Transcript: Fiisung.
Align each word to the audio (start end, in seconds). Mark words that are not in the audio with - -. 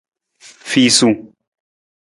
Fiisung. 0.71 1.17